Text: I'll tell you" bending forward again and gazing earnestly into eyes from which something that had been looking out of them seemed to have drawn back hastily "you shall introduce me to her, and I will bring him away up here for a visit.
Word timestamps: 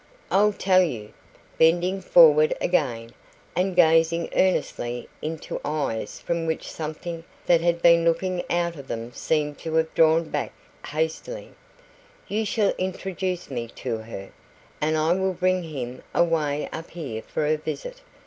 I'll 0.31 0.51
tell 0.53 0.81
you" 0.81 1.13
bending 1.59 2.01
forward 2.01 2.55
again 2.59 3.11
and 3.55 3.75
gazing 3.75 4.29
earnestly 4.35 5.07
into 5.21 5.61
eyes 5.63 6.19
from 6.19 6.47
which 6.47 6.71
something 6.71 7.23
that 7.45 7.61
had 7.61 7.83
been 7.83 8.03
looking 8.03 8.41
out 8.49 8.77
of 8.77 8.87
them 8.87 9.13
seemed 9.13 9.59
to 9.59 9.75
have 9.75 9.93
drawn 9.93 10.23
back 10.23 10.53
hastily 10.87 11.49
"you 12.27 12.45
shall 12.47 12.73
introduce 12.79 13.51
me 13.51 13.67
to 13.75 13.97
her, 13.99 14.31
and 14.81 14.97
I 14.97 15.11
will 15.13 15.33
bring 15.33 15.61
him 15.61 16.01
away 16.15 16.67
up 16.73 16.89
here 16.89 17.21
for 17.21 17.45
a 17.45 17.55
visit. 17.57 18.01